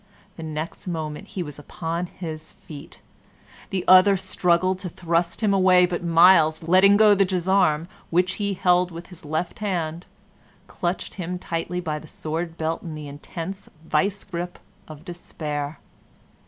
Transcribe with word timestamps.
The 0.35 0.41
next 0.41 0.87
moment 0.87 1.27
he 1.27 1.43
was 1.43 1.59
upon 1.59 2.07
his 2.07 2.53
feet. 2.53 3.03
The 3.69 3.85
other 3.87 4.17
struggled 4.17 4.79
to 4.79 4.89
thrust 4.89 5.41
him 5.41 5.53
away, 5.53 5.85
but 5.85 6.03
Myles, 6.03 6.63
letting 6.63 6.97
go 6.97 7.13
the 7.13 7.23
gisarm, 7.23 7.87
which 8.09 8.33
he 8.41 8.55
held 8.55 8.89
with 8.89 9.09
his 9.09 9.23
left 9.25 9.59
hand, 9.59 10.07
clutched 10.65 11.13
him 11.13 11.37
tightly 11.37 11.79
by 11.81 11.99
the 11.99 12.07
sword 12.07 12.57
belt 12.57 12.81
in 12.81 12.95
the 12.95 13.07
intense, 13.07 13.69
vise 13.87 14.23
like 14.23 14.31
grip 14.31 14.59
of 14.87 15.05
despair. 15.05 15.77